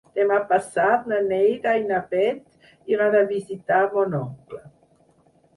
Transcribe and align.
Demà 0.17 0.37
passat 0.51 1.03
na 1.11 1.19
Neida 1.25 1.73
i 1.81 1.85
na 1.91 1.99
Bet 2.15 2.89
iran 2.95 3.19
a 3.21 3.25
visitar 3.35 3.83
mon 3.95 4.21
oncle. 4.25 4.65